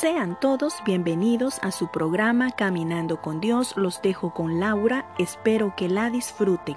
Sean 0.00 0.40
todos 0.40 0.82
bienvenidos 0.86 1.58
a 1.60 1.70
su 1.70 1.88
programa 1.88 2.50
Caminando 2.50 3.20
con 3.20 3.40
Dios. 3.40 3.76
Los 3.76 4.00
dejo 4.00 4.32
con 4.32 4.58
Laura. 4.58 5.04
Espero 5.18 5.74
que 5.76 5.88
la 5.90 6.08
disfruten. 6.08 6.76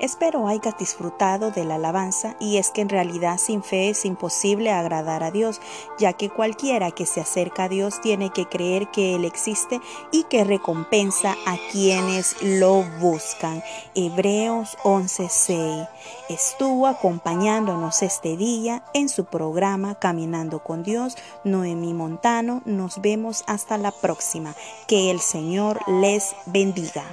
Espero 0.00 0.48
hayas 0.48 0.78
disfrutado 0.78 1.50
de 1.50 1.64
la 1.64 1.74
alabanza 1.74 2.34
y 2.40 2.56
es 2.56 2.70
que 2.70 2.80
en 2.80 2.88
realidad 2.88 3.36
sin 3.36 3.62
fe 3.62 3.90
es 3.90 4.06
imposible 4.06 4.70
agradar 4.70 5.22
a 5.22 5.30
Dios, 5.30 5.60
ya 5.98 6.14
que 6.14 6.30
cualquiera 6.30 6.90
que 6.90 7.04
se 7.04 7.20
acerca 7.20 7.64
a 7.64 7.68
Dios 7.68 8.00
tiene 8.00 8.30
que 8.30 8.46
creer 8.46 8.90
que 8.90 9.14
Él 9.14 9.26
existe 9.26 9.78
y 10.10 10.24
que 10.24 10.44
recompensa 10.44 11.36
a 11.46 11.58
quienes 11.70 12.42
lo 12.42 12.82
buscan. 12.98 13.62
Hebreos 13.94 14.78
11:6 14.84 15.86
estuvo 16.30 16.86
acompañándonos 16.86 18.00
este 18.00 18.38
día 18.38 18.82
en 18.94 19.10
su 19.10 19.26
programa 19.26 19.96
Caminando 19.96 20.64
con 20.64 20.82
Dios, 20.82 21.18
Noemí 21.44 21.92
Montano. 21.92 22.62
Nos 22.64 23.02
vemos 23.02 23.44
hasta 23.46 23.76
la 23.76 23.90
próxima. 23.90 24.54
Que 24.88 25.10
el 25.10 25.20
Señor 25.20 25.78
les 25.86 26.34
bendiga. 26.46 27.04